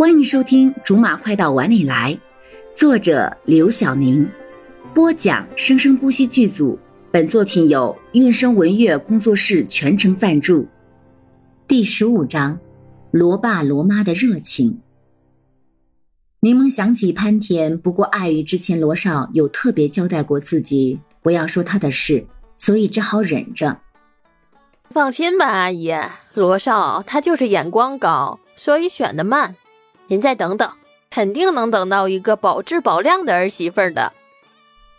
[0.00, 2.14] 欢迎收听《竹马快到碗里来》，
[2.74, 4.26] 作者刘晓宁，
[4.94, 6.78] 播讲生生不息剧组。
[7.10, 10.66] 本作品由韵声文乐工作室全程赞助。
[11.68, 12.58] 第十五章：
[13.10, 14.80] 罗爸罗妈的热情。
[16.40, 22.24] 柠檬想起潘田，不过碍于之前罗少有特别交代过自己不要说他的事，
[22.56, 23.76] 所以只好忍着。
[24.88, 25.92] 放心吧，阿姨，
[26.32, 29.56] 罗少他就是眼光高，所以选的慢。
[30.10, 30.68] 您再等等，
[31.08, 34.12] 肯定能等到一个保质保量的儿媳妇的。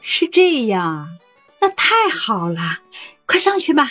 [0.00, 1.18] 是这样，
[1.60, 2.78] 那太好了，
[3.26, 3.90] 快上去吧。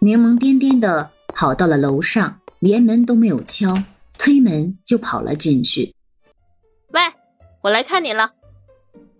[0.00, 3.82] 柠檬颠颠的跑到了楼上，连门都没有敲，
[4.18, 5.94] 推门就跑了进去。
[6.88, 7.00] 喂，
[7.62, 8.32] 我来看你了。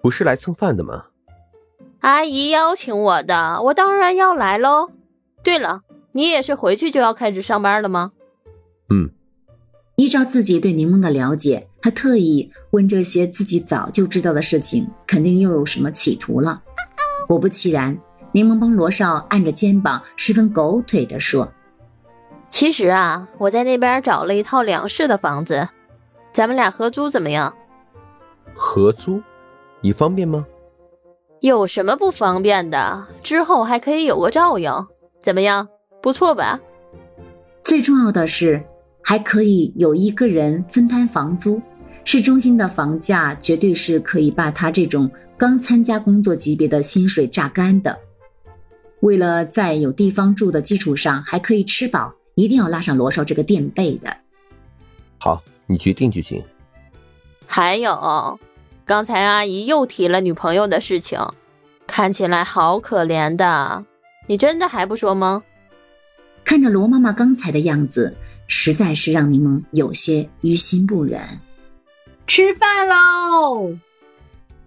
[0.02, 1.06] 不是来蹭饭的吗？
[2.00, 4.90] 阿姨邀请我的，我当然要来喽。
[5.42, 5.80] 对了，
[6.12, 8.12] 你也是回去就要开始上班了吗？
[8.90, 9.10] 嗯。
[9.96, 16.62] 依照自己对柠檬的了解，他特意问这些自己早就知道的事情，肯定又有什么企图了。
[17.26, 17.96] 果不其然，
[18.32, 21.50] 柠檬帮罗少按着肩膀，十分狗腿地说
[22.50, 25.66] ：“其实啊，我在那边找了一套两室的房子，
[26.30, 27.54] 咱们俩合租怎么样？”
[28.54, 29.22] 合租？
[29.80, 30.46] 你方便吗？
[31.40, 33.06] 有什么不方便的？
[33.22, 34.70] 之后还可以有个照应，
[35.22, 35.68] 怎么样？
[36.02, 36.60] 不错吧？
[37.64, 38.62] 最重要的是。
[39.08, 41.62] 还可以有一个人分摊房租，
[42.04, 47.96] 市中心的房价绝对是可以把他这种刚参加工作级别的薪水榨干的。
[49.02, 54.16] 为了在有地方住的基础上还可以吃饱，一定要拉上罗少这个垫背的。
[55.18, 56.42] 好，你决定就行。
[57.46, 58.40] 还有，
[58.84, 61.20] 刚才阿姨又提了女朋友的事情，
[61.86, 63.84] 看起来好可怜的，
[64.26, 65.44] 你真的还不说吗？
[66.46, 68.16] 看着罗妈妈刚才的样子。
[68.48, 71.20] 实在是让柠檬有些于心不忍。
[72.28, 73.76] 吃饭喽！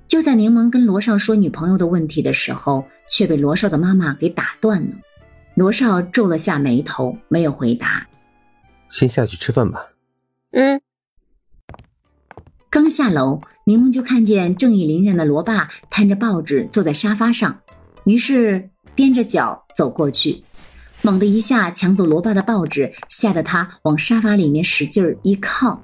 [0.05, 4.89] 就在柠檬跟罗少说女朋友的问题的时候，却被罗少的妈妈给打断了。
[5.55, 8.05] 罗少皱了下眉头，没有回答。
[8.89, 9.87] 先下去吃饭吧。
[10.51, 10.81] 嗯。
[12.69, 17.61] 刚下楼，柠檬就看见正义凛然的罗爸摊着报纸坐在沙发上，
[18.03, 20.43] 于是踮着脚走过去。
[21.09, 25.81] 猛地一下抢走罗爸的报纸，吓得他往沙发里面使劲儿一靠。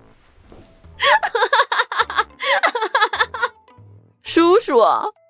[4.22, 4.84] 叔叔，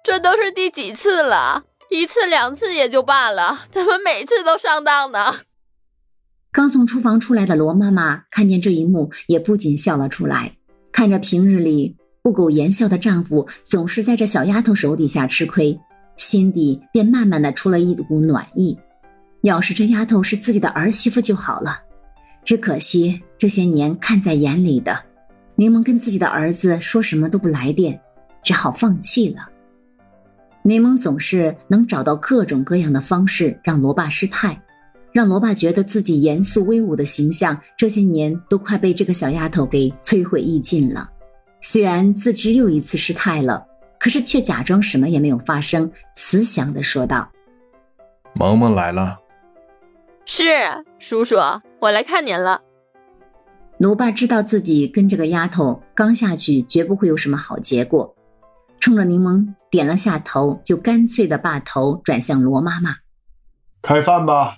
[0.03, 1.63] 这都是第几次了？
[1.89, 5.37] 一次两次也就罢了，怎么每次都上当呢？
[6.51, 10.57] 刚从厨房出来的罗妈妈看见这一幕，也不禁笑了出来。
[10.91, 15.79] 看着平日里不苟言笑的丈夫总是在这小丫头手底下吃亏，
[16.17, 18.77] 心底便慢慢的出了一股暖意。
[19.45, 21.79] 要是这丫头是自己的儿媳妇就好了，
[22.43, 24.99] 只可惜这些年看在眼里的，
[25.53, 28.01] 柠檬跟自己的儿子说什么都不来电，
[28.43, 29.47] 只好放弃了。
[30.63, 34.59] 柠檬总是能找到各种各样的方式让罗爸失态，
[35.11, 41.07] 让罗爸觉得自己严肃威武的形象这些年都快被这个小丫头给摧毁殆尽了。
[41.61, 43.63] 虽然自知又一次失态了，
[43.99, 47.29] 可是却假装什么也没有发生，慈祥的说道
[48.33, 49.19] ：“萌萌来了。”
[50.27, 50.43] 是
[50.97, 51.35] 叔叔，
[51.79, 52.59] 我来看您了。
[53.77, 58.15] 罗爸知道自己跟这个丫头刚下去，绝不会有什么好结果，
[58.79, 62.95] 冲着柠檬点了下头，就干脆的把头转向罗妈妈
[63.83, 64.57] ：“开饭吧。”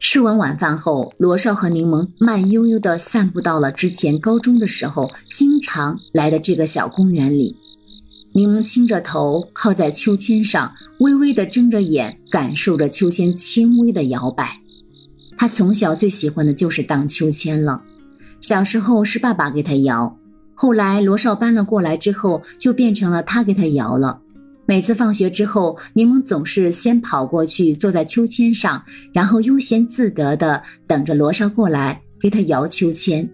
[0.00, 7.54] 吃完晚饭后，罗少和柠檬慢悠悠的散步到了之前高中的时候经常来的这个小公园里。
[8.36, 14.60] 柠檬倾着头靠在秋千上，微微的睁着眼，感受着秋千轻微的摇摆。
[15.38, 17.80] 他从小最喜欢的就是荡秋千了。
[18.42, 20.14] 小时候是爸爸给他摇，
[20.54, 24.20] 后来罗少搬了过来之后，就变成了他给他摇了。
[24.66, 33.26] 每次放学之后，柠檬总是先跑过去坐在秋千上，然后悠闲自得的等着罗少过来给他摇秋千。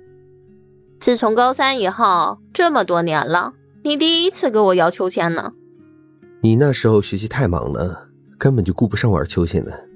[1.00, 3.54] 自从高三以后，这么多年了。
[3.84, 5.52] 你第一次给我摇秋千呢？
[6.40, 8.08] 你那时候学习太忙了，
[8.38, 9.88] 根本就顾不上玩秋千的。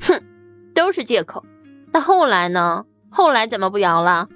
[0.00, 0.22] 哼，
[0.74, 1.44] 都是借口。
[1.92, 2.86] 那后来呢？
[3.10, 4.28] 后来怎么不摇了？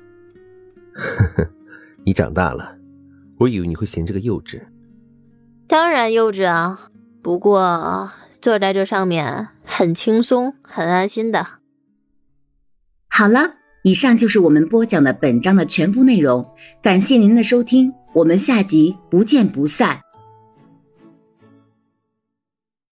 [0.94, 1.50] 呵呵，
[2.04, 2.76] 你长大了，
[3.38, 4.60] 我以为你会嫌这个幼稚。
[5.66, 6.90] 当然幼稚啊，
[7.22, 8.10] 不过
[8.40, 11.46] 坐在这上面很轻松，很安心的。
[13.08, 16.46] 好了，以上就是我们播讲的本章的全部内容，
[16.82, 17.93] 感谢您的收听。
[18.14, 20.12] 我们下集不见不散。